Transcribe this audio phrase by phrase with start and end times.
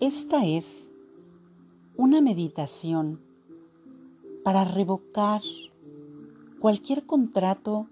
[0.00, 0.90] Esta es
[1.94, 3.20] una meditación
[4.42, 5.42] para revocar
[6.58, 7.86] cualquier contrato,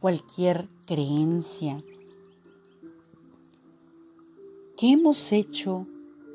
[0.00, 1.84] cualquier creencia
[4.78, 5.86] que hemos hecho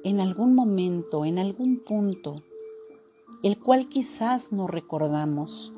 [0.04, 2.43] en algún momento, en algún punto,
[3.41, 5.73] el cual quizás no recordamos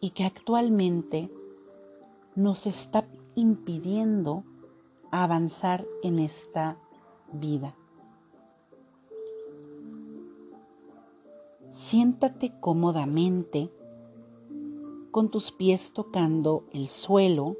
[0.00, 1.30] y que actualmente
[2.36, 4.44] nos está impidiendo
[5.10, 6.78] avanzar en esta
[7.32, 7.74] vida.
[11.70, 13.70] Siéntate cómodamente
[15.10, 17.56] con tus pies tocando el suelo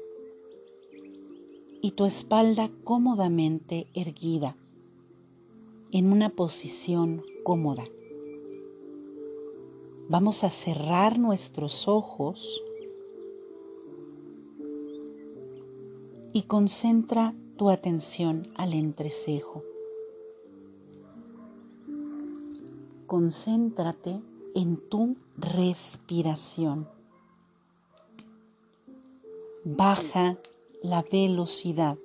[1.81, 4.55] y tu espalda cómodamente erguida
[5.91, 7.85] en una posición cómoda.
[10.09, 12.61] Vamos a cerrar nuestros ojos
[16.33, 19.63] y concentra tu atención al entrecejo.
[23.05, 24.19] Concéntrate
[24.55, 26.87] en tu respiración.
[29.63, 30.39] Baja
[30.81, 31.99] la velocidad.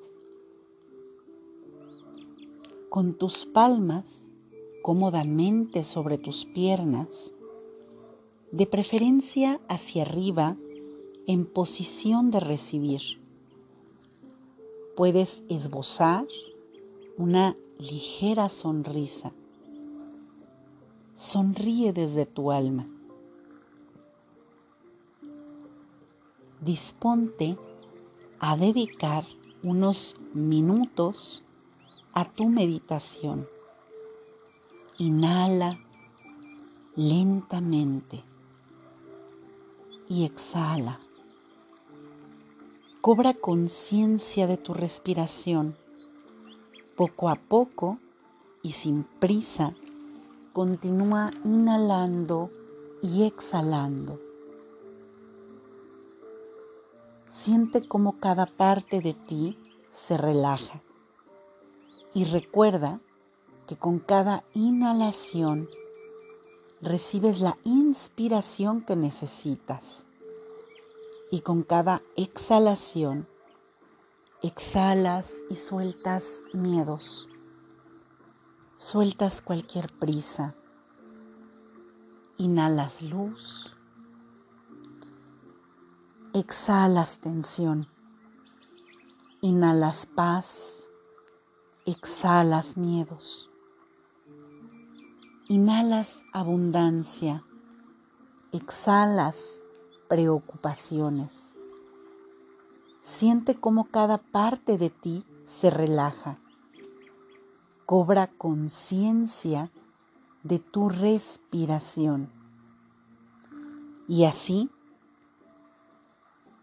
[2.90, 4.28] Con tus palmas
[4.82, 7.32] cómodamente sobre tus piernas,
[8.52, 10.58] de preferencia hacia arriba
[11.26, 13.25] en posición de recibir.
[14.96, 16.26] Puedes esbozar
[17.18, 19.30] una ligera sonrisa.
[21.14, 22.88] Sonríe desde tu alma.
[26.62, 27.58] Disponte
[28.38, 29.26] a dedicar
[29.62, 31.44] unos minutos
[32.14, 33.46] a tu meditación.
[34.96, 35.78] Inhala
[36.94, 38.24] lentamente
[40.08, 40.98] y exhala.
[43.06, 45.76] Cobra conciencia de tu respiración.
[46.96, 48.00] Poco a poco
[48.62, 49.74] y sin prisa,
[50.52, 52.50] continúa inhalando
[53.04, 54.18] y exhalando.
[57.28, 59.56] Siente cómo cada parte de ti
[59.92, 60.82] se relaja.
[62.12, 62.98] Y recuerda
[63.68, 65.68] que con cada inhalación
[66.82, 70.05] recibes la inspiración que necesitas.
[71.30, 73.28] Y con cada exhalación,
[74.42, 77.28] exhalas y sueltas miedos.
[78.76, 80.54] Sueltas cualquier prisa.
[82.38, 83.76] Inhalas luz
[86.36, 87.88] Exhalas tensión.
[89.40, 90.90] Inhalas paz.
[91.86, 93.48] Exhalas miedos.
[95.48, 97.42] Inhalas abundancia.
[98.52, 99.62] Exhalas
[100.08, 101.56] preocupaciones.
[103.00, 106.38] Siente cómo cada parte de ti se relaja.
[107.84, 109.70] Cobra conciencia
[110.42, 112.30] de tu respiración.
[114.08, 114.70] Y así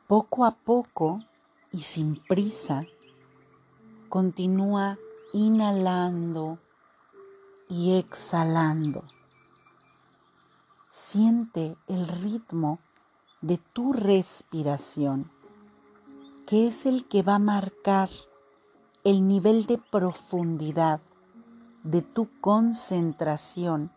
[0.08, 1.20] poco a poco
[1.72, 2.86] y sin prisa,
[4.09, 5.00] continúa
[5.34, 6.59] inhalando
[7.68, 9.03] y exhalando.
[10.90, 12.80] Siente el ritmo
[13.44, 15.30] de tu respiración,
[16.48, 18.09] que es el que va a marcar
[19.04, 21.02] el nivel de profundidad
[21.84, 23.92] de tu concentración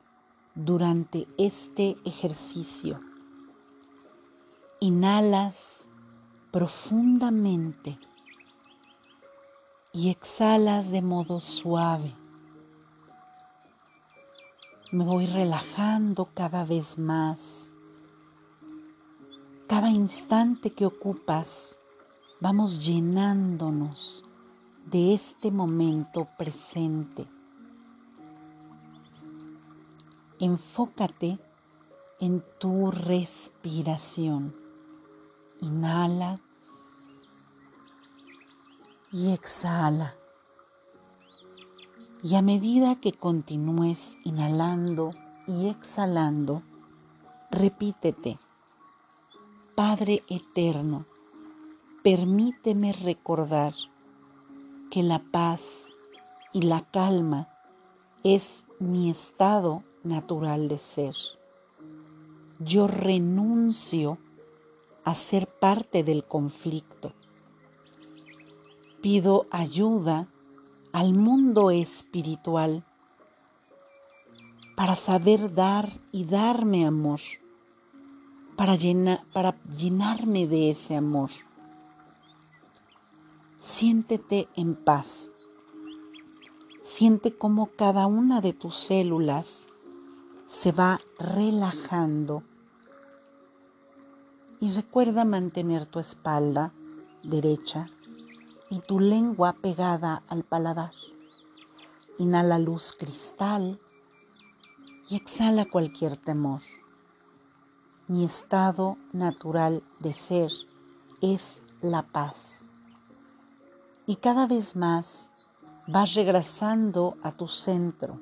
[0.57, 3.01] durante este ejercicio.
[4.81, 5.87] Inhalas
[6.51, 7.99] profundamente
[9.93, 12.13] y exhalas de modo suave.
[14.91, 17.66] Me voy relajando cada vez más.
[19.69, 21.77] Cada instante que ocupas,
[22.41, 24.23] vamos llenándonos
[24.85, 27.27] de este momento presente.
[30.39, 31.41] Enfócate
[32.21, 34.55] en tu respiración.
[35.61, 36.39] Inhala
[39.11, 40.15] y exhala.
[42.23, 45.11] Y a medida que continúes inhalando
[45.49, 46.63] y exhalando,
[47.51, 48.39] repítete,
[49.77, 51.07] Padre Eterno,
[52.03, 53.75] permíteme recordar
[54.91, 55.87] que la paz
[56.53, 57.47] y la calma
[58.25, 61.15] es mi estado natural de ser.
[62.59, 64.19] Yo renuncio
[65.05, 67.13] a ser parte del conflicto
[69.07, 70.27] pido ayuda
[70.93, 72.83] al mundo espiritual
[74.75, 77.21] para saber dar y darme amor,
[78.57, 78.77] para,
[79.33, 81.31] para llenarme de ese amor.
[83.61, 85.31] Siéntete en paz.
[86.83, 89.67] Siente cómo cada una de tus células
[90.47, 92.43] se va relajando.
[94.61, 96.73] Y recuerda mantener tu espalda
[97.23, 97.89] derecha
[98.71, 100.93] y tu lengua pegada al paladar.
[102.19, 103.79] Inhala luz cristal
[105.11, 106.63] y exhala cualquier temor.
[108.09, 110.53] Mi estado natural de ser
[111.21, 112.65] es la paz.
[114.07, 115.33] Y cada vez más
[115.89, 118.21] vas regresando a tu centro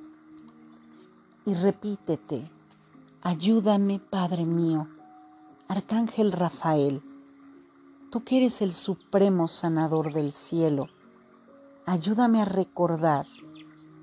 [1.44, 2.50] y repítete,
[3.20, 4.88] ayúdame Padre mío,
[5.68, 7.02] Arcángel Rafael,
[8.10, 10.88] tú que eres el supremo sanador del cielo,
[11.84, 13.26] ayúdame a recordar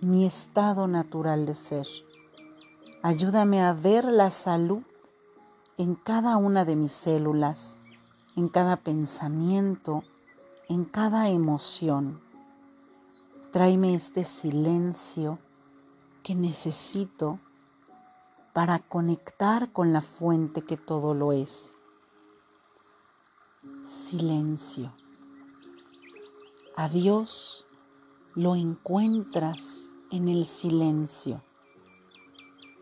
[0.02, 1.88] mi estado natural de ser.
[3.02, 4.84] Ayúdame a ver la salud
[5.82, 7.80] en cada una de mis células,
[8.36, 10.04] en cada pensamiento,
[10.70, 12.22] en cada emoción.
[13.52, 15.40] Tráeme este silencio
[16.22, 17.40] que necesito
[18.54, 21.76] para conectar con la fuente que todo lo es.
[23.84, 24.92] Silencio.
[26.76, 27.66] A Dios
[28.36, 31.42] lo encuentras en el silencio.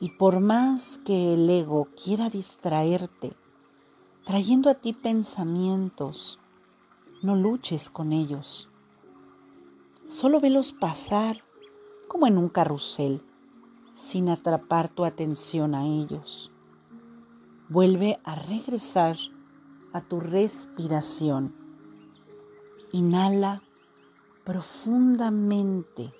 [0.01, 3.33] Y por más que el ego quiera distraerte,
[4.23, 6.39] trayendo a ti pensamientos,
[7.21, 8.69] no luches con ellos.
[10.07, 11.43] Solo velos pasar
[12.07, 13.21] como en un carrusel,
[13.93, 16.49] sin atrapar tu atención a ellos.
[17.67, 19.17] Vuelve a regresar
[19.91, 21.53] a tu respiración.
[22.93, 23.61] Inhala
[24.45, 26.13] profundamente.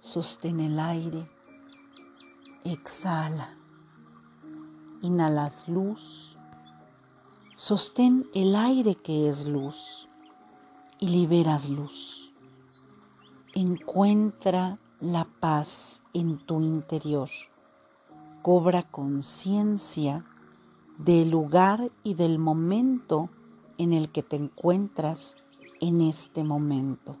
[0.00, 1.28] Sostén el aire
[2.64, 3.56] Exhala.
[5.00, 6.36] Inhalas luz.
[7.56, 10.08] Sostén el aire que es luz
[10.98, 12.32] y liberas luz.
[13.54, 17.30] Encuentra la paz en tu interior.
[18.42, 20.26] Cobra conciencia
[20.98, 23.30] del lugar y del momento
[23.78, 25.36] en el que te encuentras
[25.80, 27.16] en este momento.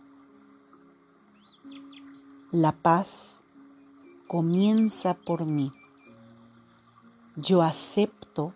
[2.52, 3.39] La paz
[4.30, 5.72] comienza por mí.
[7.34, 8.54] Yo acepto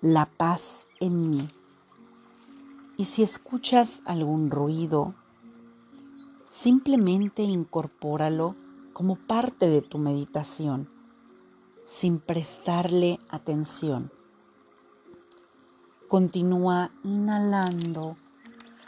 [0.00, 1.48] la paz en mí.
[2.96, 5.12] Y si escuchas algún ruido,
[6.48, 8.56] simplemente incorpóralo
[8.94, 10.88] como parte de tu meditación,
[11.84, 14.10] sin prestarle atención.
[16.08, 18.16] Continúa inhalando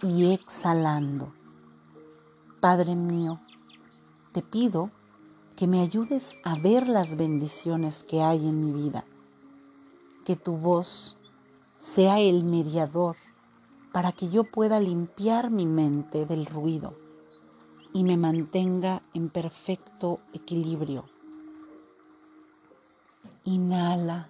[0.02, 1.34] y exhalando.
[2.62, 3.40] Padre mío,
[4.32, 4.90] te pido
[5.58, 9.04] que me ayudes a ver las bendiciones que hay en mi vida,
[10.24, 11.16] que tu voz
[11.80, 13.16] sea el mediador
[13.92, 16.94] para que yo pueda limpiar mi mente del ruido
[17.92, 21.06] y me mantenga en perfecto equilibrio.
[23.42, 24.28] Inhala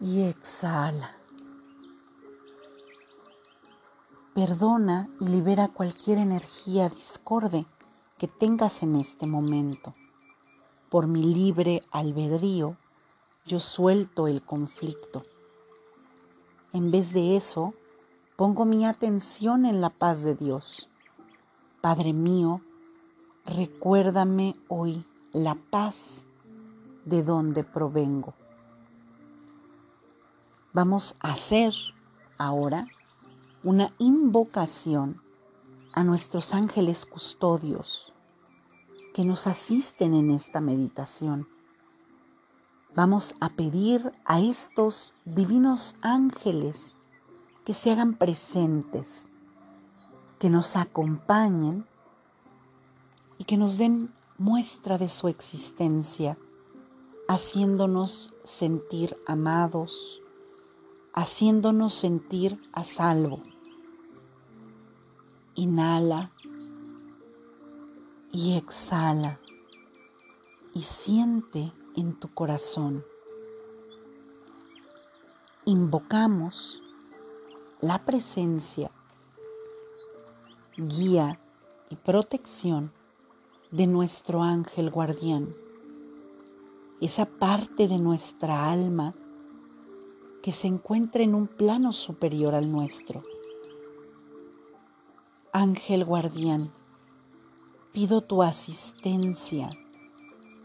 [0.00, 1.16] y exhala.
[4.34, 7.66] Perdona y libera cualquier energía discorde
[8.18, 9.94] que tengas en este momento.
[10.88, 12.76] Por mi libre albedrío,
[13.44, 15.22] yo suelto el conflicto.
[16.72, 17.74] En vez de eso,
[18.36, 20.88] pongo mi atención en la paz de Dios.
[21.80, 22.60] Padre mío,
[23.44, 26.26] recuérdame hoy la paz
[27.04, 28.34] de donde provengo.
[30.72, 31.74] Vamos a hacer
[32.38, 32.86] ahora
[33.62, 35.20] una invocación
[35.96, 38.12] a nuestros ángeles custodios
[39.14, 41.48] que nos asisten en esta meditación.
[42.94, 46.94] Vamos a pedir a estos divinos ángeles
[47.64, 49.30] que se hagan presentes,
[50.38, 51.86] que nos acompañen
[53.38, 56.36] y que nos den muestra de su existencia,
[57.26, 60.20] haciéndonos sentir amados,
[61.14, 63.55] haciéndonos sentir a salvo.
[65.58, 66.30] Inhala
[68.30, 69.40] y exhala
[70.74, 73.02] y siente en tu corazón.
[75.64, 76.82] Invocamos
[77.80, 78.90] la presencia,
[80.76, 81.40] guía
[81.88, 82.92] y protección
[83.70, 85.56] de nuestro ángel guardián,
[87.00, 89.14] esa parte de nuestra alma
[90.42, 93.22] que se encuentra en un plano superior al nuestro
[95.58, 96.70] Ángel guardián,
[97.90, 99.70] pido tu asistencia,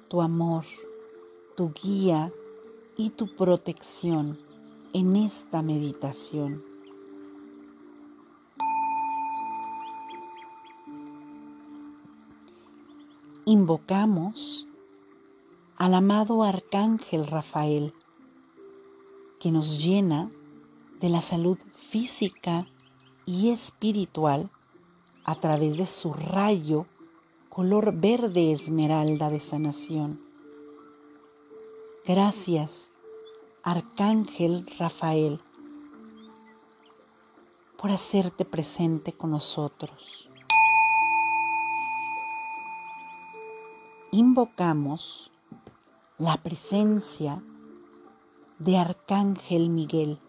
[0.10, 0.65] tu amor,
[1.55, 2.33] tu guía
[2.98, 4.38] y tu protección
[4.91, 6.62] en esta meditación.
[13.45, 14.67] invocamos
[15.77, 17.93] al amado Arcángel Rafael,
[19.39, 20.29] que nos llena
[21.00, 22.67] de la salud física
[23.25, 24.51] y espiritual
[25.31, 26.88] a través de su rayo
[27.47, 30.19] color verde esmeralda de sanación.
[32.05, 32.91] Gracias,
[33.63, 35.39] Arcángel Rafael,
[37.77, 40.29] por hacerte presente con nosotros.
[44.11, 45.31] Invocamos
[46.17, 47.41] la presencia
[48.59, 50.19] de Arcángel Miguel,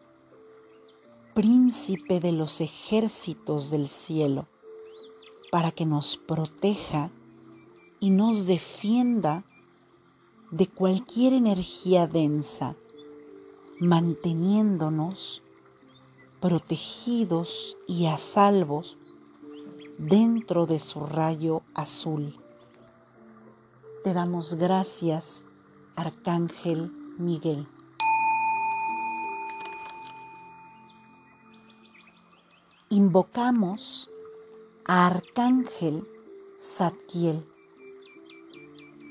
[1.34, 4.46] príncipe de los ejércitos del cielo,
[5.52, 7.10] para que nos proteja
[8.00, 9.44] y nos defienda
[10.50, 12.74] de cualquier energía densa,
[13.78, 15.42] manteniéndonos
[16.40, 18.96] protegidos y a salvos
[19.98, 22.34] dentro de su rayo azul.
[24.04, 25.44] Te damos gracias,
[25.96, 27.66] Arcángel Miguel.
[32.92, 34.10] invocamos
[34.84, 36.08] Arcángel
[36.60, 37.46] Zadkiel,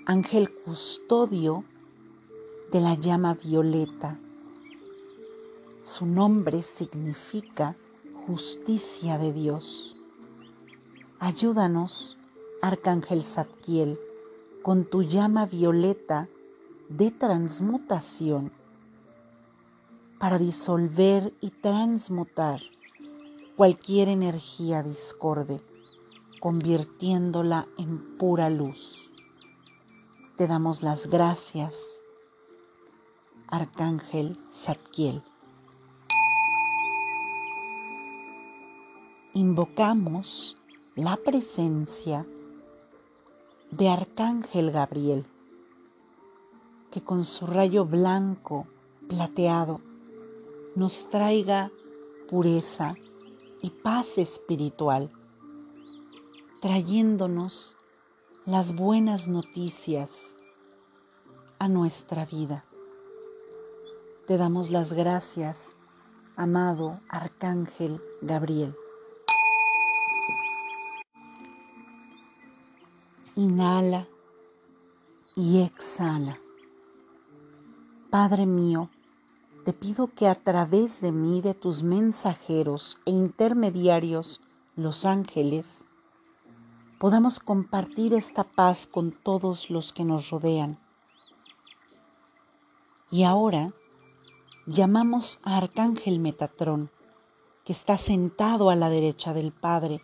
[0.05, 1.63] ángel custodio
[2.73, 4.19] de la llama violeta.
[5.81, 7.77] Su nombre significa
[8.27, 9.95] justicia de Dios.
[11.19, 12.17] Ayúdanos,
[12.61, 13.97] Arcángel Zadkiel,
[14.63, 16.27] con tu llama violeta
[16.89, 18.51] de transmutación
[20.19, 22.59] para disolver y transmutar
[23.61, 25.61] cualquier energía discorde,
[26.39, 29.11] convirtiéndola en pura luz.
[30.35, 32.01] Te damos las gracias,
[33.45, 35.21] Arcángel Zadkiel.
[39.35, 40.57] Invocamos
[40.95, 42.25] la presencia
[43.69, 45.27] de Arcángel Gabriel,
[46.89, 48.65] que con su rayo blanco
[49.07, 49.81] plateado
[50.75, 51.69] nos traiga
[52.27, 52.95] pureza,
[53.61, 55.11] y paz espiritual,
[56.61, 57.75] trayéndonos
[58.45, 60.35] las buenas noticias
[61.59, 62.65] a nuestra vida.
[64.25, 65.75] Te damos las gracias,
[66.35, 68.75] amado Arcángel Gabriel.
[73.35, 74.07] Inhala
[75.35, 76.39] y exhala.
[78.09, 78.89] Padre mío,
[79.63, 84.41] te pido que a través de mí, de tus mensajeros e intermediarios,
[84.75, 85.85] los ángeles,
[86.97, 90.79] podamos compartir esta paz con todos los que nos rodean.
[93.11, 93.71] Y ahora
[94.65, 96.89] llamamos a Arcángel Metatrón,
[97.63, 100.01] que está sentado a la derecha del Padre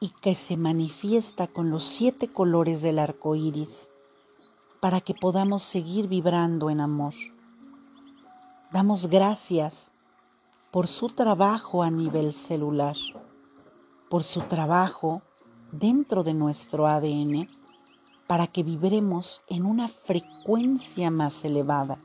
[0.00, 3.90] y que se manifiesta con los siete colores del arco iris,
[4.80, 7.14] para que podamos seguir vibrando en amor.
[8.76, 9.90] Damos gracias
[10.70, 12.94] por su trabajo a nivel celular,
[14.10, 15.22] por su trabajo
[15.72, 17.48] dentro de nuestro ADN
[18.26, 21.96] para que vibremos en una frecuencia más elevada.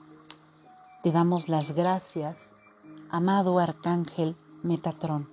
[1.03, 2.37] Te damos las gracias,
[3.09, 5.27] amado Arcángel Metatrón.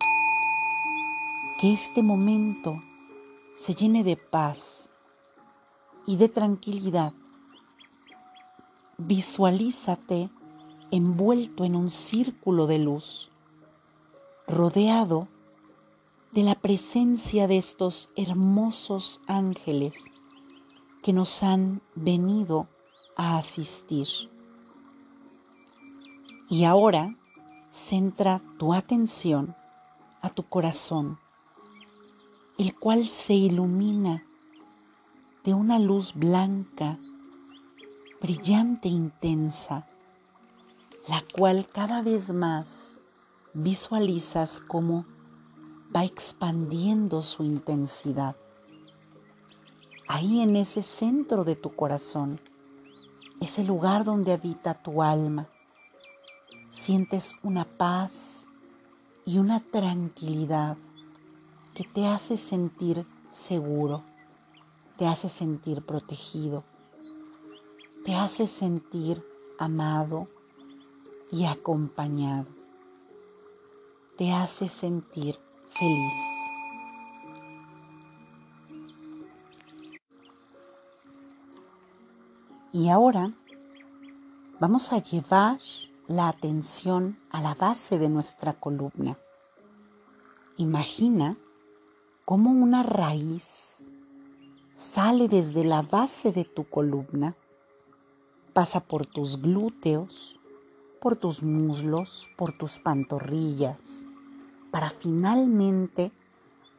[1.60, 2.82] Que este momento
[3.54, 4.88] se llene de paz
[6.04, 7.12] y de tranquilidad.
[8.96, 10.30] Visualízate
[10.90, 13.30] envuelto en un círculo de luz,
[14.46, 15.28] rodeado
[16.32, 20.04] de la presencia de estos hermosos ángeles
[21.02, 22.68] que nos han venido
[23.16, 24.08] a asistir.
[26.48, 27.16] Y ahora
[27.70, 29.54] centra tu atención
[30.20, 31.18] a tu corazón,
[32.58, 34.24] el cual se ilumina
[35.44, 36.98] de una luz blanca,
[38.20, 39.86] brillante e intensa,
[41.08, 43.00] la cual cada vez más
[43.54, 45.06] visualizas cómo
[45.94, 48.36] va expandiendo su intensidad.
[50.06, 52.38] Ahí en ese centro de tu corazón,
[53.40, 55.48] ese lugar donde habita tu alma,
[56.68, 58.46] sientes una paz
[59.24, 60.76] y una tranquilidad
[61.72, 64.02] que te hace sentir seguro,
[64.98, 66.64] te hace sentir protegido,
[68.04, 69.24] te hace sentir
[69.58, 70.28] amado,
[71.30, 72.46] y acompañado.
[74.16, 75.38] Te hace sentir
[75.70, 76.12] feliz.
[82.72, 83.32] Y ahora
[84.60, 85.58] vamos a llevar
[86.06, 89.16] la atención a la base de nuestra columna.
[90.56, 91.36] Imagina
[92.24, 93.78] cómo una raíz
[94.74, 97.36] sale desde la base de tu columna,
[98.52, 100.37] pasa por tus glúteos,
[101.00, 104.04] por tus muslos, por tus pantorrillas,
[104.70, 106.12] para finalmente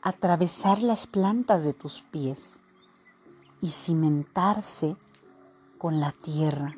[0.02, 2.62] atravesar las plantas de tus pies
[3.62, 4.96] y cimentarse
[5.78, 6.76] con la tierra.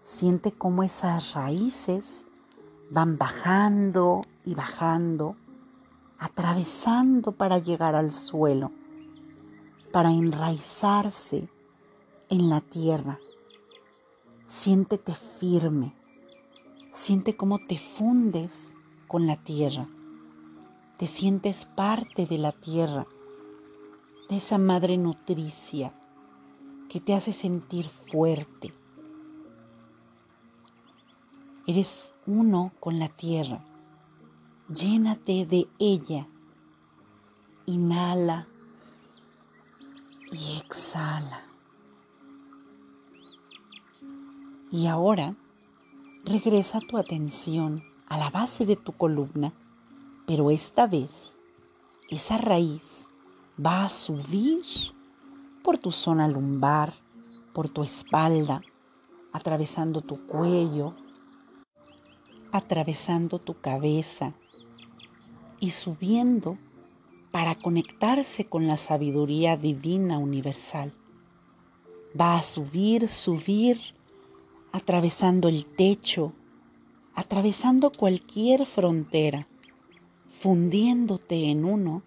[0.00, 2.24] Siente cómo esas raíces
[2.90, 5.36] van bajando y bajando,
[6.18, 8.72] atravesando para llegar al suelo,
[9.92, 11.48] para enraizarse
[12.28, 13.18] en la tierra.
[14.48, 15.94] Siéntete firme,
[16.90, 18.74] siente cómo te fundes
[19.06, 19.86] con la tierra,
[20.96, 23.06] te sientes parte de la tierra,
[24.28, 25.92] de esa madre nutricia
[26.88, 28.72] que te hace sentir fuerte,
[31.68, 33.62] Eres uno con la tierra.
[34.74, 36.26] Llénate de ella.
[37.66, 38.48] Inhala
[40.32, 41.47] y exhala.
[44.70, 45.34] Y ahora
[46.24, 49.52] regresa tu atención a la base de tu columna,
[50.26, 51.38] pero esta vez
[52.10, 53.08] esa raíz
[53.64, 54.62] va a subir
[55.62, 56.92] por tu zona lumbar,
[57.52, 58.62] por tu espalda,
[59.32, 60.94] atravesando tu cuello,
[62.52, 64.34] atravesando tu cabeza
[65.60, 66.56] y subiendo
[67.30, 70.94] para conectarse con la sabiduría divina universal.
[72.18, 73.80] Va a subir, subir,
[74.72, 76.32] atravesando el techo,
[77.14, 79.46] atravesando cualquier frontera,
[80.30, 82.02] fundiéndote en uno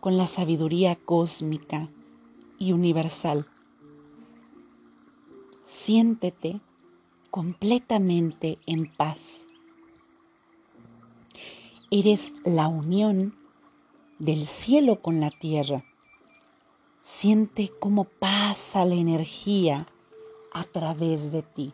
[0.00, 1.88] con la sabiduría cósmica
[2.58, 3.46] y universal.
[5.66, 6.60] Siéntete
[7.30, 9.46] completamente en paz
[11.92, 13.34] Eres la unión
[14.20, 15.84] del cielo con la tierra.
[17.02, 19.88] Siente cómo pasa la energía
[20.52, 21.72] a través de ti.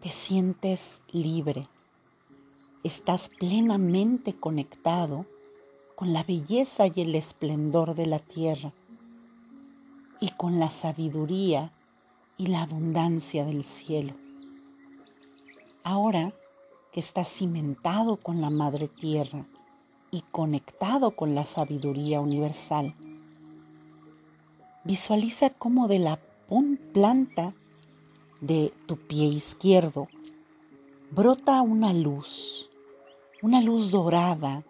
[0.00, 1.66] Te sientes libre.
[2.84, 5.24] Estás plenamente conectado
[5.94, 8.72] con la belleza y el esplendor de la tierra
[10.20, 11.72] y con la sabiduría
[12.36, 14.12] y la abundancia del cielo.
[15.82, 16.34] Ahora
[16.92, 19.46] que está cimentado con la madre tierra
[20.10, 22.94] y conectado con la sabiduría universal.
[24.84, 26.20] Visualiza cómo de la
[26.92, 27.54] planta
[28.40, 30.08] de tu pie izquierdo
[31.10, 32.68] brota una luz,
[33.42, 34.64] una luz dorada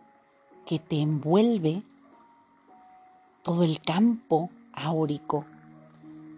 [0.64, 1.82] que te envuelve
[3.42, 5.44] todo el campo áurico.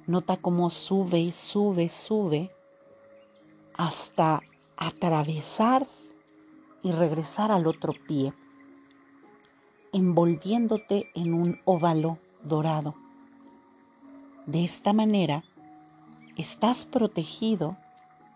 [0.06, 2.50] Nota cómo sube, sube, sube
[3.76, 4.42] hasta
[4.76, 5.86] atravesar
[6.82, 8.32] y regresar al otro pie,
[9.92, 12.94] envolviéndote en un óvalo dorado.
[14.46, 15.44] De esta manera,
[16.38, 17.76] estás protegido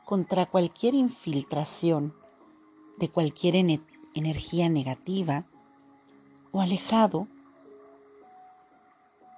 [0.05, 2.13] contra cualquier infiltración
[2.99, 3.55] de cualquier
[4.15, 5.45] energía negativa
[6.51, 7.29] o alejado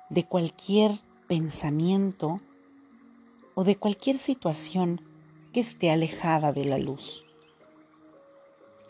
[0.09, 0.98] de cualquier
[1.29, 2.40] pensamiento
[3.55, 5.00] o de cualquier situación
[5.53, 7.22] que esté alejada de la luz,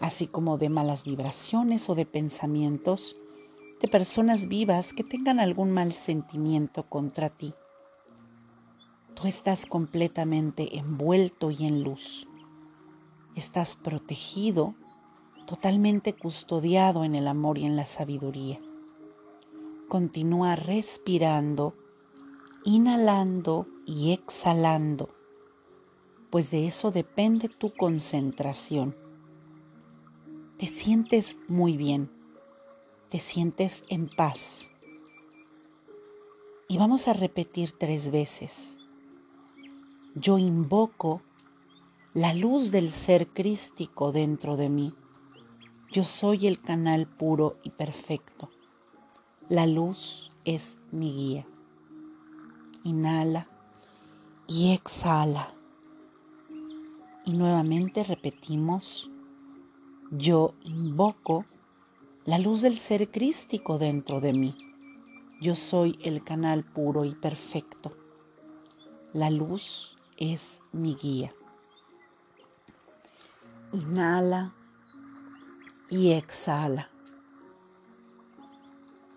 [0.00, 3.16] así como de malas vibraciones o de pensamientos
[3.80, 7.54] de personas vivas que tengan algún mal sentimiento contra ti.
[9.14, 12.26] Tú estás completamente envuelto y en luz.
[13.34, 14.74] Estás protegido,
[15.46, 18.60] totalmente custodiado en el amor y en la sabiduría.
[19.88, 21.74] Continúa respirando,
[22.64, 25.10] inhalando y exhalando
[26.34, 28.96] pues de eso depende tu concentración.
[30.58, 32.10] Te sientes muy bien,
[33.08, 34.72] te sientes en paz.
[36.66, 38.78] Y vamos a repetir tres veces.
[40.16, 41.22] Yo invoco
[42.12, 44.94] la luz del ser crístico dentro de mí.
[45.90, 48.48] Yo soy el canal puro y perfecto.
[49.48, 51.46] La luz es mi guía.
[52.84, 53.48] Inhala
[54.46, 55.52] y exhala.
[57.24, 59.10] Y nuevamente repetimos,
[60.12, 61.44] yo invoco
[62.24, 64.54] la luz del ser crístico dentro de mí.
[65.40, 67.96] Yo soy el canal puro y perfecto.
[69.12, 69.93] La luz
[70.32, 71.34] es mi guía.
[73.72, 74.54] Inhala
[75.90, 76.90] y exhala.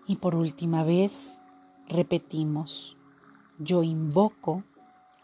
[0.06, 1.40] Y por última vez
[1.88, 2.96] repetimos,
[3.58, 4.64] yo invoco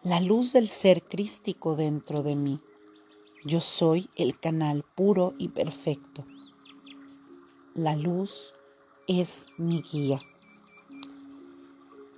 [0.03, 2.61] la luz del ser crístico dentro de mí.
[3.45, 6.25] Yo soy el canal puro y perfecto.
[7.75, 8.55] La luz
[9.07, 10.21] es mi guía.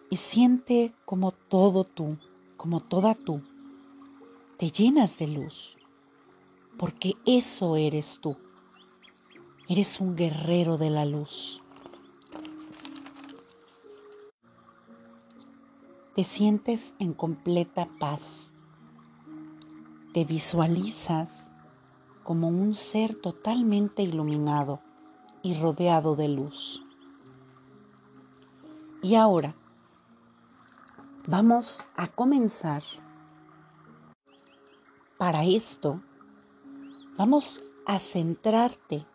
[0.08, 2.16] y siente como todo tú,
[2.56, 3.40] como toda tú,
[4.58, 5.76] te llenas de luz,
[6.78, 8.36] porque eso eres tú.
[9.68, 11.60] Eres un guerrero de la luz.
[16.14, 18.50] Te sientes en completa paz.
[20.14, 21.50] Te visualizas
[22.22, 24.80] como un ser totalmente iluminado
[25.42, 26.82] y rodeado de luz.
[29.02, 29.54] Y ahora
[31.26, 32.82] vamos a comenzar.
[35.18, 36.00] Para esto,
[37.16, 39.06] vamos a centrarte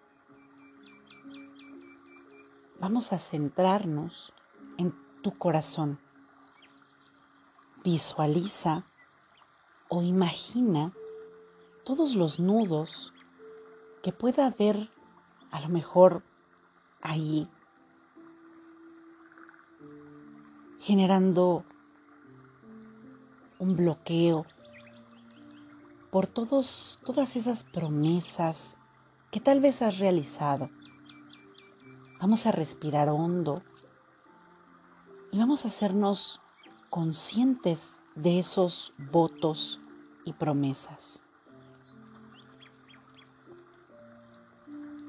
[2.82, 4.34] vamos a centrarnos
[4.80, 6.00] en tu corazón.
[7.84, 8.86] Visualiza
[9.88, 10.92] o imagina
[11.86, 13.14] todos los nudos
[14.02, 14.90] que pueda haber
[15.52, 16.24] a lo mejor
[17.02, 17.48] ahí,
[20.80, 21.64] generando
[23.60, 24.48] un bloqueo
[26.12, 28.78] por todos, todas esas promesas
[29.32, 30.70] que tal vez has realizado
[32.22, 33.64] Vamos a respirar hondo
[35.32, 36.40] y vamos a hacernos
[36.92, 39.82] conscientes de esos votos
[40.24, 41.24] y promesas.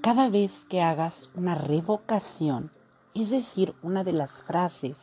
[0.01, 2.71] Cada vez que hagas una revocación,
[3.13, 4.97] es decir, una de las frases,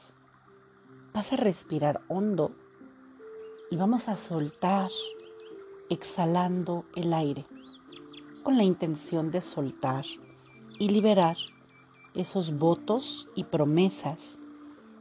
[1.14, 2.56] vas a respirar hondo
[3.70, 4.90] y vamos a soltar
[5.90, 7.46] exhalando el aire
[8.44, 10.06] con la intención de soltar
[10.78, 11.38] y liberar
[12.14, 14.40] esos votos y promesas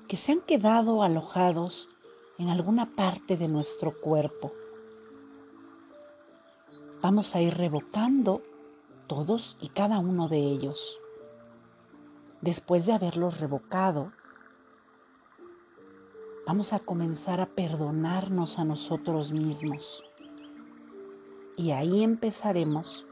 [0.08, 1.88] que se han quedado alojados
[2.38, 4.52] en alguna parte de nuestro cuerpo.
[7.02, 8.42] Vamos a ir revocando
[9.06, 10.98] todos y cada uno de ellos.
[12.40, 14.12] Después de haberlos revocado,
[16.46, 20.07] vamos a comenzar a perdonarnos a nosotros mismos.
[21.58, 23.04] Y ahí empezaremos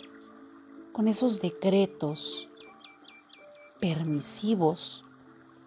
[0.93, 2.49] con esos decretos
[3.81, 5.05] permisivos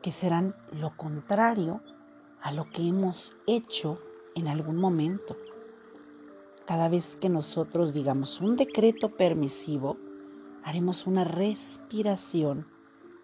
[0.01, 1.81] que serán lo contrario
[2.41, 3.99] a lo que hemos hecho
[4.33, 5.35] en algún momento.
[6.65, 9.97] Cada vez que nosotros digamos un decreto permisivo,
[10.63, 12.65] haremos una respiración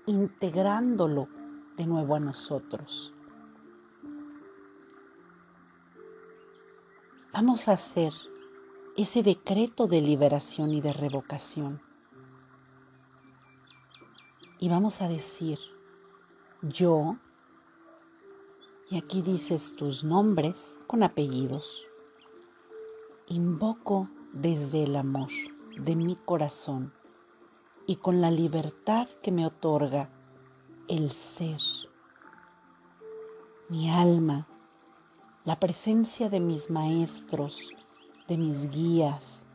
[0.06, 1.30] integrándolo
[1.78, 3.14] de nuevo a nosotros.
[7.32, 8.12] Vamos a hacer
[8.98, 11.82] ese decreto de liberación y de revocación.
[14.58, 15.60] Y vamos a decir,
[16.62, 17.18] yo,
[18.90, 21.86] y aquí dices tus nombres con apellidos,
[23.28, 25.30] invoco desde el amor
[25.78, 26.94] de mi corazón
[27.88, 30.10] y con la libertad que me otorga
[30.88, 31.60] el ser,
[33.68, 34.48] mi alma,
[35.44, 37.74] la presencia de mis maestros,
[38.28, 39.46] de mis guías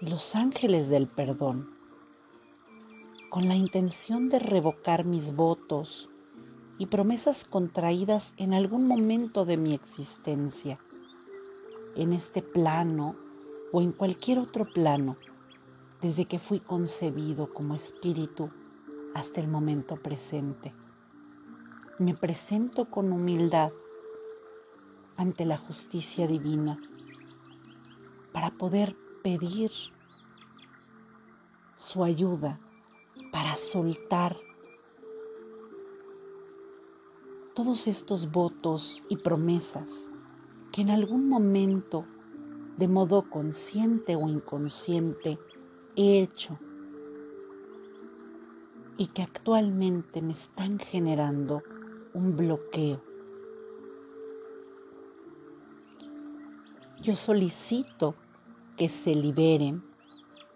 [0.00, 1.74] y los ángeles del perdón
[3.30, 6.08] con la intención de revocar mis votos
[6.78, 10.78] y promesas contraídas en algún momento de mi existencia,
[11.96, 13.16] en este plano
[13.72, 15.16] o en cualquier otro plano,
[16.00, 18.50] desde que fui concebido como espíritu
[19.14, 20.72] hasta el momento presente.
[21.98, 23.72] Me presento con humildad
[25.16, 26.78] ante la justicia divina
[28.34, 29.70] para poder pedir
[31.76, 32.60] su ayuda
[33.30, 34.36] para soltar
[37.54, 40.08] todos estos votos y promesas
[40.72, 42.04] que en algún momento,
[42.76, 45.38] de modo consciente o inconsciente,
[45.94, 46.58] he hecho
[48.96, 51.62] y que actualmente me están generando
[52.12, 53.00] un bloqueo.
[57.00, 58.16] Yo solicito
[58.76, 59.84] que se liberen,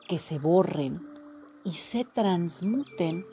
[0.09, 1.07] que se borren,
[1.65, 3.27] y se transmuten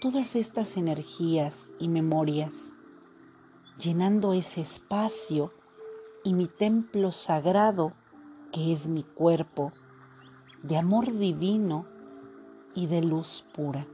[0.00, 2.72] todas estas energías y memorias,
[3.78, 5.52] llenando ese espacio
[6.24, 7.92] y mi templo sagrado
[8.52, 9.72] que es mi cuerpo,
[10.62, 11.86] de amor divino
[12.74, 13.86] y de luz pura.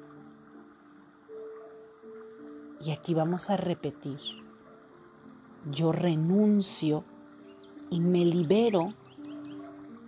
[2.81, 4.21] Y aquí vamos a repetir,
[5.71, 7.05] yo renuncio
[7.91, 8.87] y me libero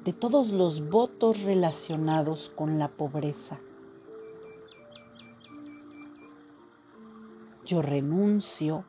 [0.07, 3.59] de todos los votos relacionados con la pobreza.
[7.65, 8.85] Yo renuncio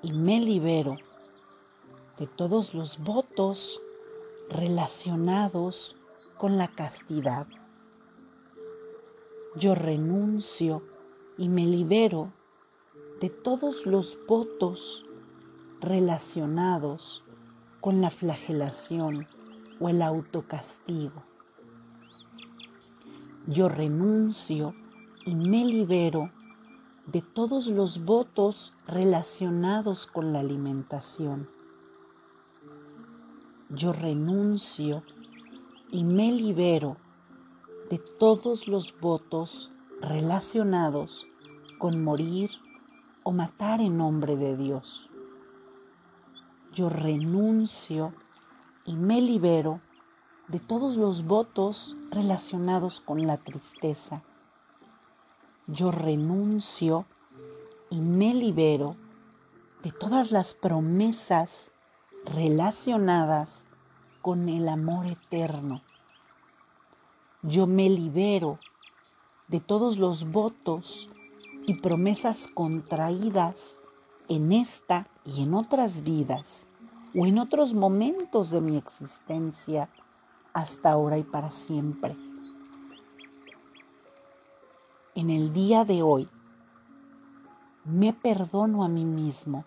[0.00, 0.96] y me libero
[2.16, 3.82] de todos los votos
[4.48, 5.94] relacionados
[6.38, 7.46] con la castidad.
[9.56, 10.82] Yo renuncio
[11.36, 12.32] y me libero
[13.20, 15.04] de todos los votos
[15.82, 17.22] relacionados
[17.82, 19.26] con la flagelación
[19.80, 21.22] o el autocastigo.
[23.46, 24.74] Yo renuncio
[25.24, 26.30] y me libero
[27.06, 31.48] de todos los votos relacionados con la alimentación.
[33.70, 35.02] Yo renuncio
[35.90, 36.96] y me libero
[37.90, 41.26] de todos los votos relacionados
[41.78, 42.50] con morir
[43.22, 45.10] o matar en nombre de Dios.
[46.72, 48.12] Yo renuncio
[48.86, 49.80] y me libero
[50.48, 54.22] de todos los votos relacionados con la tristeza.
[55.66, 57.04] Yo renuncio
[57.90, 58.94] y me libero
[59.82, 61.72] de todas las promesas
[62.24, 63.66] relacionadas
[64.22, 65.82] con el amor eterno.
[67.42, 68.60] Yo me libero
[69.48, 71.08] de todos los votos
[71.66, 73.80] y promesas contraídas
[74.28, 76.65] en esta y en otras vidas
[77.16, 79.88] o en otros momentos de mi existencia
[80.52, 82.14] hasta ahora y para siempre.
[85.14, 86.28] En el día de hoy
[87.84, 89.64] me perdono a mí mismo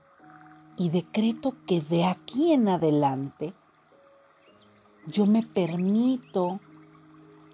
[0.77, 3.53] y decreto que de aquí en adelante
[5.07, 6.59] yo me permito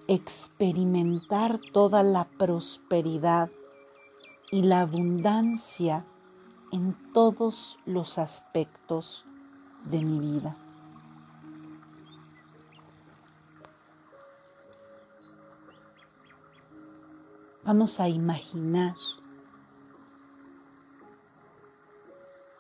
[0.08, 3.50] experimentar toda la prosperidad
[4.52, 6.06] y la abundancia
[6.74, 9.26] en todos los aspectos
[9.86, 10.56] de mi vida.
[17.64, 18.96] Vamos a imaginar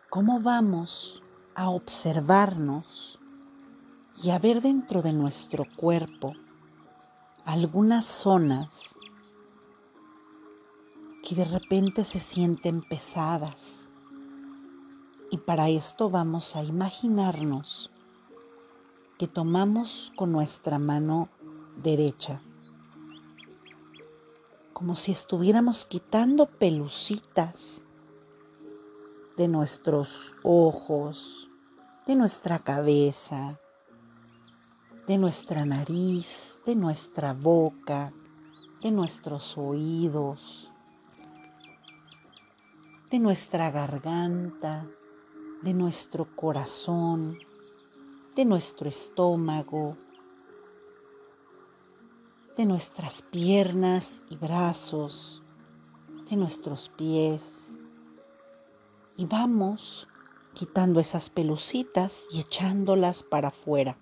[0.09, 1.21] cómo vamos
[1.53, 3.19] a observarnos
[4.23, 6.33] y a ver dentro de nuestro cuerpo
[7.45, 8.95] algunas zonas
[11.21, 13.84] que de repente se sienten pesadas.
[15.35, 17.91] Y para esto vamos a imaginarnos
[19.17, 21.27] que tomamos con nuestra mano
[21.75, 22.41] derecha,
[24.71, 27.83] como si estuviéramos quitando pelucitas
[29.35, 31.49] de nuestros ojos,
[32.07, 33.59] de nuestra cabeza,
[35.05, 38.13] de nuestra nariz, de nuestra boca,
[38.81, 40.71] de nuestros oídos,
[43.11, 44.87] de nuestra garganta,
[45.65, 47.39] de nuestro corazón,
[48.35, 49.97] de nuestro estómago,
[52.55, 55.41] de nuestras piernas y brazos,
[56.29, 57.71] de nuestros pies.
[59.17, 60.07] Y vamos
[60.53, 63.97] quitando esas pelucitas y echándolas para afuera.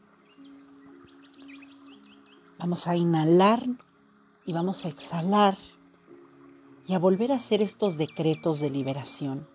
[2.60, 3.64] Vamos a inhalar
[4.46, 5.58] y vamos a exhalar
[6.86, 9.53] y a volver a hacer estos decretos de liberación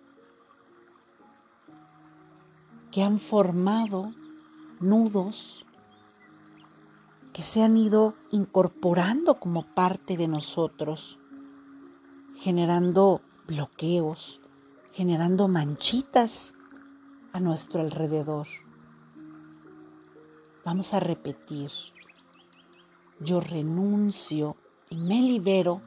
[2.91, 4.13] que han formado
[4.79, 5.65] nudos
[7.33, 11.19] que se han ido incorporando como parte de nosotros,
[12.37, 14.41] generando bloqueos,
[14.91, 16.55] generando manchitas
[17.31, 18.47] a nuestro alrededor.
[20.65, 21.71] Vamos a repetir
[23.19, 24.55] yo renuncio
[24.89, 25.81] y me libero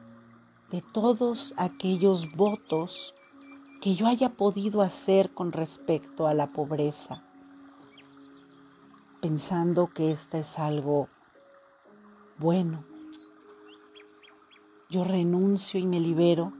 [0.69, 3.13] de todos aquellos votos
[3.83, 7.21] que yo haya podido hacer con respecto a la pobreza,
[9.19, 11.09] pensando que esta es algo
[12.37, 12.85] bueno.
[14.89, 16.53] Yo renuncio y me libero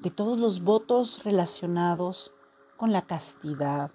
[0.00, 2.32] de todos los votos relacionados
[2.78, 3.90] con la castidad.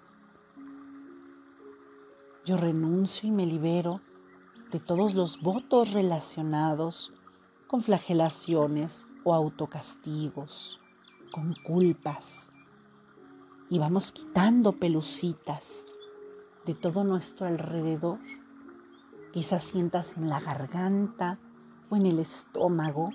[2.44, 4.00] Yo renuncio y me libero
[4.70, 7.12] de todos los votos relacionados
[7.66, 10.78] con flagelaciones o autocastigos,
[11.32, 12.49] con culpas.
[13.72, 15.84] Y vamos quitando pelucitas
[16.66, 18.18] de todo nuestro alrededor.
[19.32, 21.38] Quizás sientas en la garganta
[21.88, 23.10] o en el estómago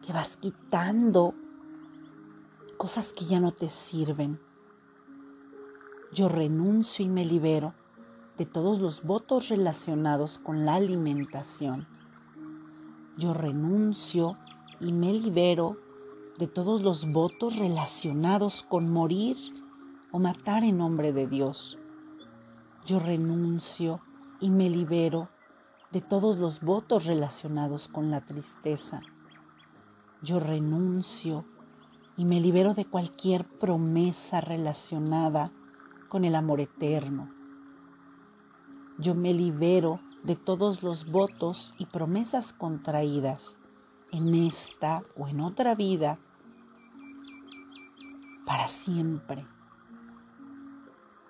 [0.00, 1.34] que vas quitando
[2.76, 4.38] cosas que ya no te sirven.
[6.12, 7.74] Yo renuncio y me libero
[8.38, 11.88] de todos los votos relacionados con la alimentación.
[13.16, 14.36] Yo renuncio
[14.78, 15.78] y me libero
[16.38, 19.36] de todos los votos relacionados con morir
[20.12, 21.78] o matar en nombre de Dios.
[22.86, 24.00] Yo renuncio
[24.40, 25.28] y me libero
[25.90, 29.00] de todos los votos relacionados con la tristeza.
[30.22, 31.44] Yo renuncio
[32.16, 35.52] y me libero de cualquier promesa relacionada
[36.08, 37.40] con el amor eterno
[39.00, 43.56] yo me libero de todos los votos y promesas contraídas
[44.12, 46.18] en esta o en otra vida
[48.44, 49.46] para siempre.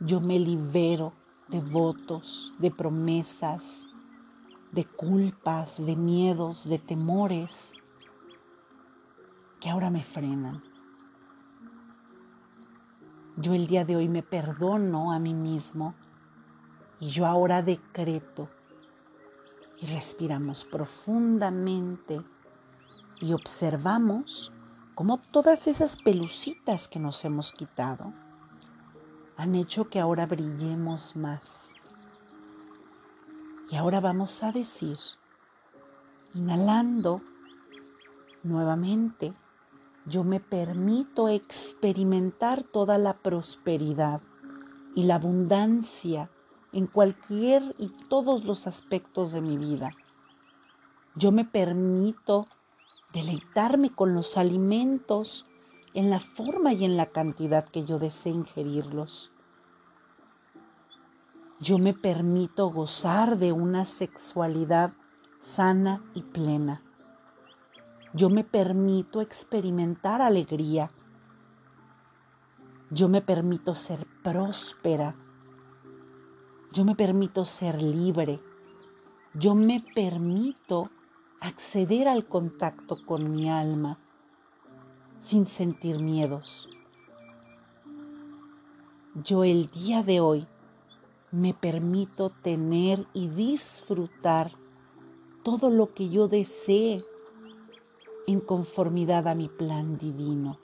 [0.01, 1.13] Yo me libero
[1.49, 3.87] de votos, de promesas,
[4.73, 7.75] de culpas, de miedos, de temores
[9.61, 10.63] que ahora me frenan.
[13.37, 15.95] Yo el día de hoy me perdono a mí mismo
[16.99, 18.49] y yo ahora decreto
[19.79, 22.23] y respiramos profundamente
[23.21, 24.53] y observamos
[24.95, 28.13] cómo todas esas pelucitas que nos hemos quitado
[29.41, 31.73] han hecho que ahora brillemos más.
[33.71, 34.99] Y ahora vamos a decir,
[36.35, 37.23] inhalando
[38.43, 39.33] nuevamente,
[40.05, 44.21] yo me permito experimentar toda la prosperidad
[44.95, 46.29] y la abundancia
[46.73, 49.93] en cualquier y todos los aspectos de mi vida.
[51.15, 52.47] Yo me permito
[53.15, 55.47] deleitarme con los alimentos
[55.95, 59.33] en la forma y en la cantidad que yo desee ingerirlos.
[61.61, 64.93] Yo me permito gozar de una sexualidad
[65.41, 66.83] sana y plena.
[68.15, 70.91] Yo me permito experimentar alegría.
[72.91, 75.15] Yo me permito ser próspera
[76.73, 78.41] yo me permito ser libre.
[79.35, 80.89] Yo me permito
[81.41, 83.99] acceder al contacto con mi alma
[85.21, 86.69] sin sentir miedos.
[89.25, 90.47] Yo el día de hoy
[91.31, 94.53] me permito tener y disfrutar
[95.45, 97.05] todo lo que yo desee
[98.27, 100.59] en conformidad a mi plan divino.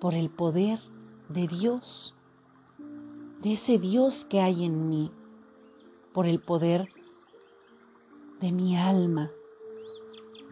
[0.00, 0.78] Por el poder
[1.28, 2.14] de Dios
[3.42, 5.12] de ese Dios que hay en mí,
[6.12, 6.88] por el poder
[8.40, 9.30] de mi alma,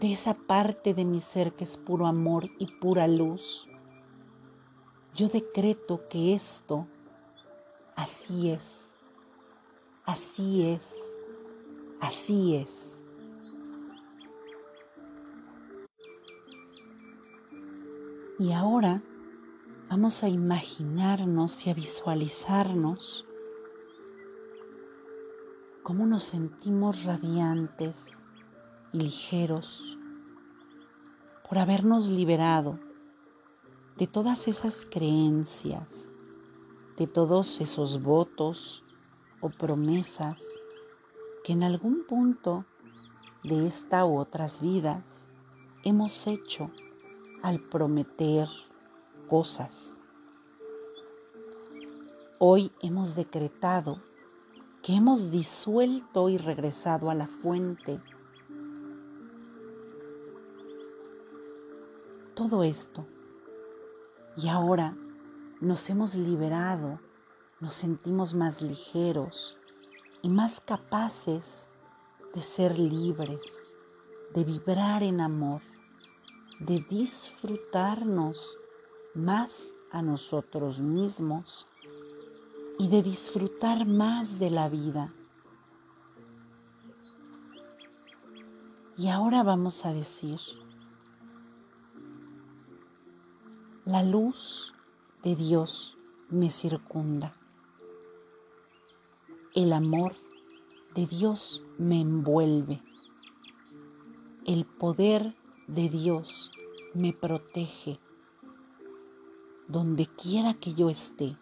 [0.01, 3.69] de esa parte de mi ser que es puro amor y pura luz.
[5.15, 6.87] Yo decreto que esto
[7.95, 8.91] así es,
[10.05, 10.93] así es,
[12.01, 13.01] así es.
[18.39, 19.03] Y ahora
[19.89, 23.25] Vamos a imaginarnos y a visualizarnos
[25.85, 28.19] cómo nos sentimos radiantes
[28.97, 29.97] ligeros
[31.49, 32.79] por habernos liberado
[33.97, 36.11] de todas esas creencias,
[36.97, 38.83] de todos esos votos
[39.41, 40.43] o promesas
[41.45, 42.65] que en algún punto
[43.45, 45.29] de esta u otras vidas
[45.85, 46.71] hemos hecho
[47.43, 48.49] al prometer
[49.29, 49.97] cosas.
[52.39, 54.03] Hoy hemos decretado
[54.83, 58.01] que hemos disuelto y regresado a la fuente.
[62.37, 63.07] Todo esto.
[64.37, 64.95] Y ahora
[65.63, 67.01] nos hemos liberado,
[67.61, 69.59] nos sentimos más ligeros
[70.21, 71.67] y más capaces
[72.35, 73.41] de ser libres,
[74.35, 75.63] de vibrar en amor,
[76.61, 78.59] de disfrutarnos
[79.15, 81.67] más a nosotros mismos
[82.79, 85.11] y de disfrutar más de la vida.
[88.99, 90.39] Y ahora vamos a decir,
[93.87, 94.75] la luz
[95.23, 95.97] de Dios
[96.29, 97.33] me circunda.
[99.55, 100.13] El amor
[100.95, 102.83] de Dios me envuelve.
[104.45, 105.35] El poder
[105.69, 106.51] de Dios
[106.95, 107.99] me protege
[109.69, 111.37] donde quiera que yo esté,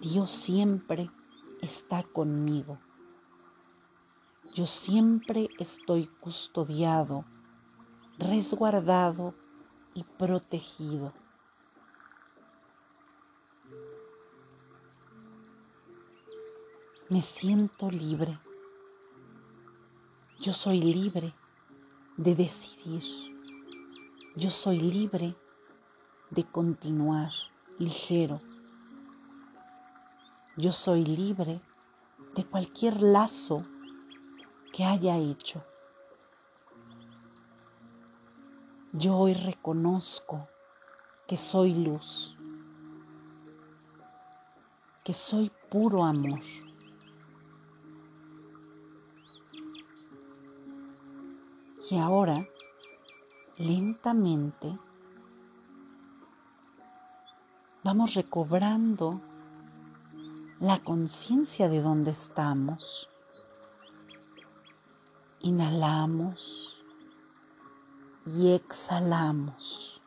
[0.00, 1.10] Dios siempre
[1.60, 2.78] está conmigo.
[4.52, 7.24] Yo siempre estoy custodiado,
[8.18, 9.34] resguardado
[9.94, 11.12] y protegido.
[17.10, 18.38] Me siento libre.
[20.40, 21.34] Yo soy libre
[22.16, 23.02] de decidir.
[24.36, 25.34] Yo soy libre
[26.30, 27.32] de continuar
[27.80, 28.40] ligero.
[30.56, 31.60] Yo soy libre
[32.36, 33.64] de cualquier lazo
[34.72, 35.64] que haya hecho.
[38.92, 40.46] Yo hoy reconozco
[41.26, 42.36] que soy luz,
[45.02, 46.38] que soy puro amor.
[51.90, 52.46] Y ahora,
[53.56, 54.78] lentamente,
[57.82, 59.20] vamos recobrando
[60.60, 63.08] la conciencia de dónde estamos.
[65.40, 66.80] Inhalamos
[68.24, 70.00] y exhalamos.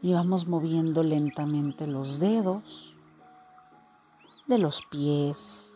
[0.00, 2.94] Y vamos moviendo lentamente los dedos
[4.46, 5.73] de los pies,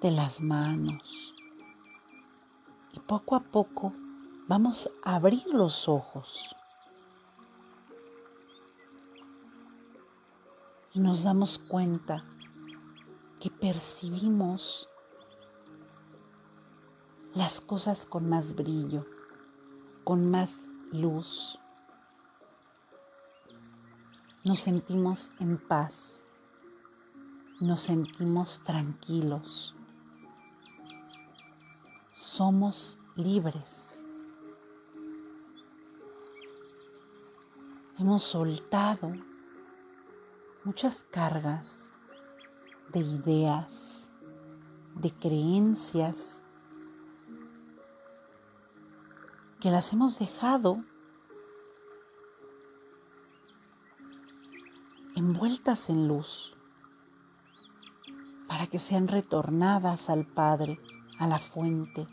[0.00, 1.34] de las manos.
[2.92, 3.92] Y poco a poco
[4.48, 6.54] vamos a abrir los ojos.
[10.92, 12.24] Y nos damos cuenta
[13.38, 14.88] que percibimos
[17.34, 19.06] las cosas con más brillo,
[20.02, 21.58] con más luz.
[24.44, 26.22] Nos sentimos en paz,
[27.60, 29.74] nos sentimos tranquilos,
[32.30, 33.98] somos libres.
[37.98, 39.12] Hemos soltado
[40.62, 41.90] muchas cargas
[42.92, 44.08] de ideas,
[44.94, 46.40] de creencias
[49.58, 50.84] que las hemos dejado
[55.16, 56.54] envueltas en luz
[58.46, 60.80] para que sean retornadas al Padre,
[61.18, 62.06] a la fuente.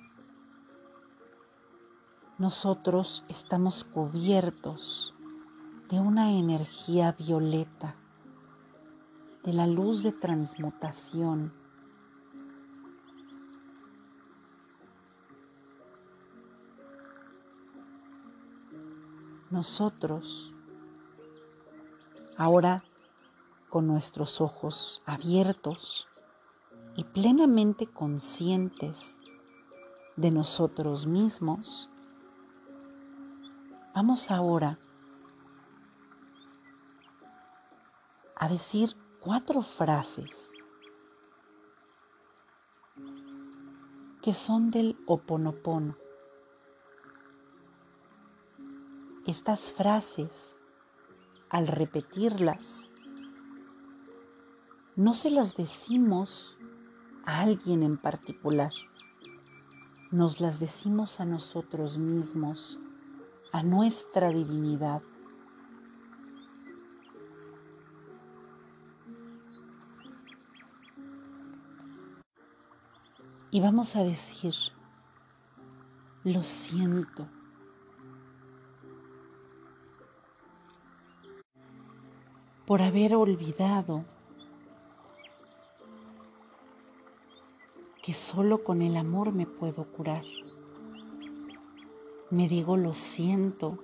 [2.40, 5.16] Nosotros estamos cubiertos
[5.90, 7.96] de una energía violeta,
[9.44, 11.52] de la luz de transmutación.
[19.50, 20.54] Nosotros,
[22.38, 22.84] ahora
[23.68, 26.08] con nuestros ojos abiertos
[26.96, 29.18] y plenamente conscientes
[30.18, 31.90] de nosotros mismos,
[33.98, 34.78] vamos ahora
[38.36, 40.52] a decir cuatro frases
[44.22, 45.98] que son del oponopono.
[49.26, 50.56] Estas frases,
[51.50, 52.92] al repetirlas,
[54.96, 56.56] no se las decimos
[57.26, 58.74] a alguien en particular,
[60.12, 62.80] nos las decimos a nosotros mismos,
[63.52, 65.02] a nuestra divinidad.
[73.50, 74.54] Y vamos a decir,
[76.24, 77.28] lo siento
[82.66, 84.04] por haber olvidado
[88.04, 90.24] que solo con el amor me puedo curar.
[92.30, 93.80] Me digo lo siento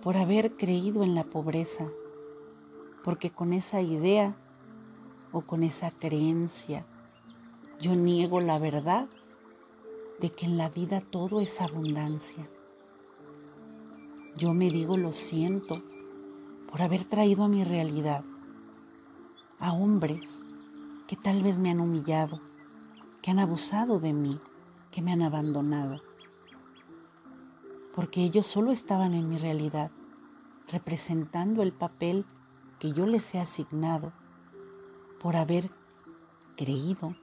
[0.00, 1.88] por haber creído en la pobreza,
[3.02, 4.36] porque con esa idea
[5.32, 6.86] o con esa creencia
[7.80, 9.08] yo niego la verdad
[10.20, 12.48] de que en la vida todo es abundancia.
[14.36, 15.74] Yo me digo lo siento
[16.70, 18.22] por haber traído a mi realidad
[19.58, 20.44] a hombres
[21.08, 22.40] que tal vez me han humillado,
[23.20, 24.38] que han abusado de mí,
[24.92, 26.00] que me han abandonado,
[27.96, 29.90] porque ellos solo estaban en mi realidad,
[30.68, 32.26] representando el papel
[32.78, 34.12] que yo les he asignado
[35.18, 35.70] por haber
[36.56, 37.16] creído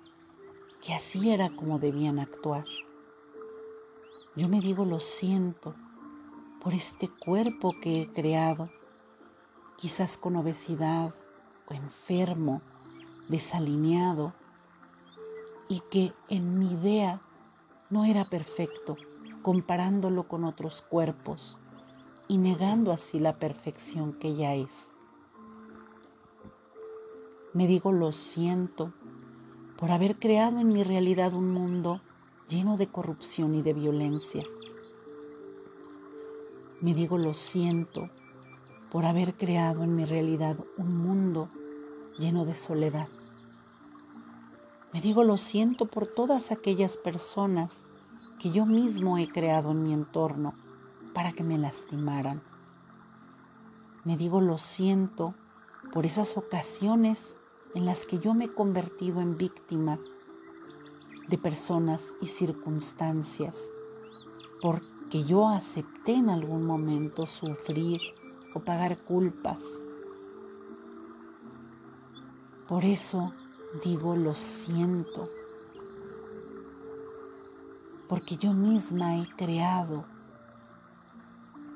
[0.82, 2.66] que así era como debían actuar.
[4.36, 5.76] Yo me digo lo siento
[6.60, 8.68] por este cuerpo que he creado
[9.78, 11.14] quizás con obesidad
[11.68, 12.62] o enfermo,
[13.30, 14.34] desalineado,
[15.70, 17.22] y que en mi idea
[17.90, 18.98] no era perfecto,
[19.44, 21.60] comparándolo con otros cuerpos
[22.28, 24.96] y negando así la perfección que ya es.
[27.54, 28.94] Me digo lo siento
[29.78, 32.02] por haber creado en mi realidad un mundo
[32.50, 34.44] lleno de corrupción y de violencia.
[36.82, 38.10] Me digo lo siento
[38.92, 41.50] por haber creado en mi realidad un mundo
[42.18, 43.08] lleno de soledad.
[44.94, 47.86] Me digo lo siento por todas aquellas personas
[48.44, 50.54] que yo mismo he creado en mi entorno
[51.14, 52.42] para que me lastimaran.
[54.04, 55.34] Me digo lo siento
[55.94, 57.38] por esas ocasiones
[57.74, 59.98] en las que yo me he convertido en víctima
[61.30, 63.72] de personas y circunstancias,
[64.62, 68.02] porque yo acepté en algún momento sufrir
[68.54, 69.64] o pagar culpas.
[72.68, 73.32] Por eso
[73.86, 75.30] digo lo siento,
[78.14, 80.06] porque yo misma he creado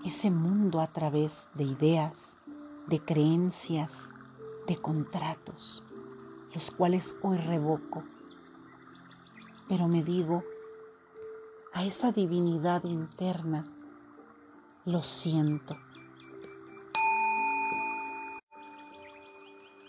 [0.05, 2.31] ese mundo a través de ideas,
[2.85, 4.07] de creencias,
[4.67, 5.81] de contratos,
[6.53, 8.03] los cuales hoy revoco.
[9.67, 10.43] Pero me digo
[11.73, 13.65] a esa divinidad interna,
[14.85, 15.75] lo siento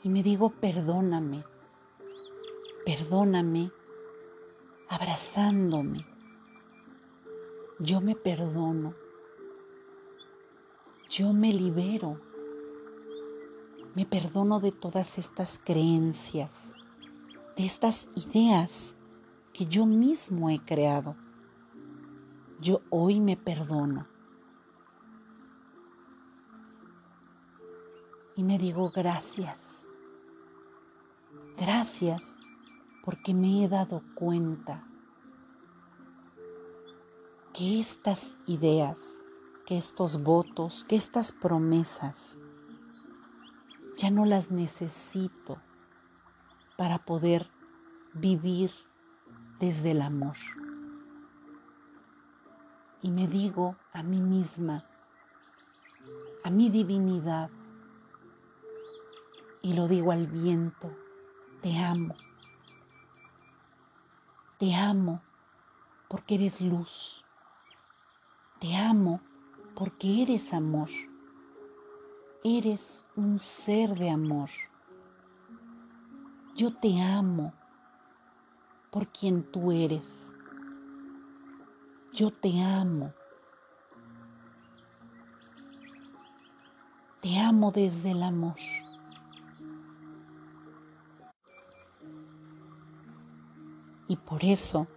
[0.03, 1.45] y me digo, perdóname,
[2.87, 3.71] perdóname
[4.89, 6.18] abrazándome.
[7.81, 8.93] Yo me perdono,
[11.09, 12.21] yo me libero,
[13.95, 16.73] me perdono de todas estas creencias,
[17.57, 18.97] de estas ideas
[19.53, 21.15] que yo mismo he creado.
[22.61, 24.09] Yo hoy me perdono.
[28.35, 29.87] Y me digo gracias.
[31.57, 32.23] Gracias
[33.05, 34.88] porque me he dado cuenta
[37.59, 39.01] que estas ideas,
[39.67, 42.37] que estos votos, que estas promesas,
[43.97, 45.59] ya no las necesito
[46.77, 47.51] para poder
[48.15, 48.71] vivir
[49.59, 50.37] desde el amor.
[53.03, 54.85] Y me digo a mí misma,
[56.45, 57.51] a mi divinidad,
[59.63, 60.97] y lo digo al viento,
[61.61, 62.15] te amo.
[64.59, 65.23] Te amo
[66.07, 67.25] porque eres luz.
[68.61, 69.21] Te amo
[69.77, 70.89] porque eres amor.
[72.43, 74.51] Eres un ser de amor.
[76.57, 77.53] Yo te amo
[78.91, 80.33] por quien tú eres.
[82.13, 83.15] Yo te amo.
[87.21, 88.57] Te amo desde el amor.
[94.09, 94.89] Y por eso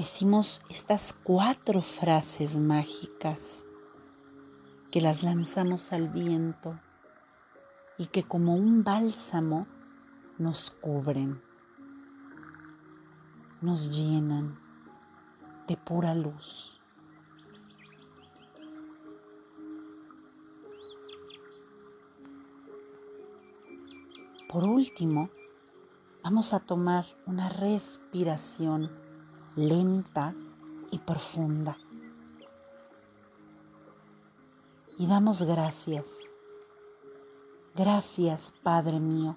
[0.00, 3.66] decimos estas cuatro frases mágicas
[4.90, 6.80] que las lanzamos al viento
[7.98, 9.66] y que como un bálsamo
[10.38, 11.38] nos cubren,
[13.60, 14.58] nos llenan
[15.68, 16.80] de pura luz.
[24.48, 25.28] Por último,
[26.22, 28.90] Vamos a tomar una respiración
[29.56, 30.34] lenta
[30.90, 31.76] y profunda.
[34.98, 36.08] Y damos gracias.
[37.74, 39.36] Gracias, Padre mío,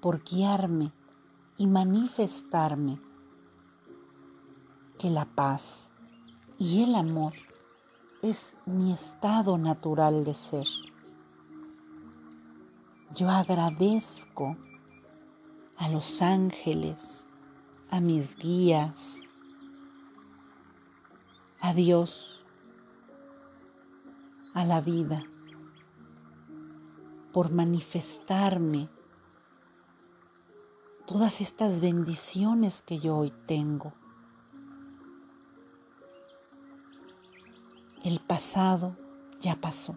[0.00, 0.92] por guiarme
[1.56, 3.00] y manifestarme
[4.98, 5.90] que la paz
[6.58, 7.32] y el amor
[8.22, 10.66] es mi estado natural de ser.
[13.14, 14.56] Yo agradezco
[15.76, 17.26] a los ángeles,
[17.94, 19.20] a mis guías,
[21.60, 22.44] a Dios,
[24.52, 25.22] a la vida,
[27.32, 28.88] por manifestarme
[31.06, 33.92] todas estas bendiciones que yo hoy tengo.
[38.02, 38.96] El pasado
[39.40, 39.96] ya pasó.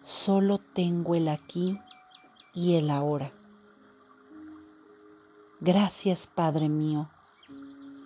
[0.00, 1.78] Solo tengo el aquí
[2.54, 3.30] y el ahora.
[5.60, 7.08] Gracias, Padre mío,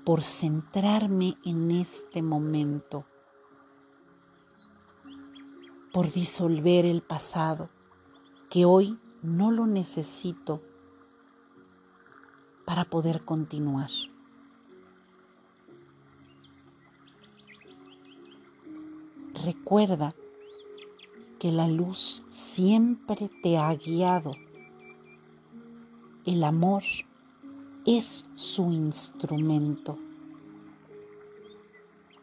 [0.04, 3.04] por centrarme en este momento,
[5.92, 7.68] por disolver el pasado,
[8.50, 10.62] que hoy no lo necesito
[12.64, 13.90] para poder continuar.
[19.44, 20.14] Recuerda
[21.40, 24.30] que la luz siempre te ha guiado.
[26.24, 26.84] El amor
[27.86, 29.98] es su instrumento.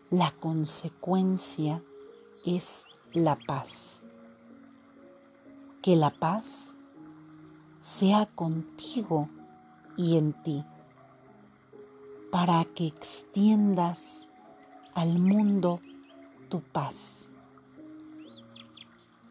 [0.09, 1.81] La consecuencia
[2.45, 4.03] es la paz.
[5.81, 6.77] Que la paz
[7.81, 9.29] sea contigo
[9.95, 10.63] y en ti,
[12.31, 14.27] para que extiendas
[14.93, 15.81] al mundo
[16.49, 17.31] tu paz.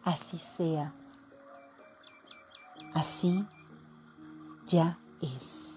[0.03, 0.93] Así sea.
[2.95, 3.45] Así
[4.67, 5.76] ya es.